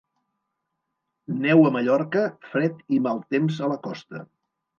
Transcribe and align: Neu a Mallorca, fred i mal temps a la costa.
Neu 1.43 1.61
a 1.71 1.73
Mallorca, 1.75 2.23
fred 2.55 2.81
i 2.99 3.01
mal 3.09 3.23
temps 3.37 3.61
a 3.61 3.71
la 3.75 3.79
costa. 3.87 4.25